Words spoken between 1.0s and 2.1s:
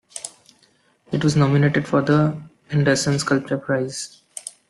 It was nominated for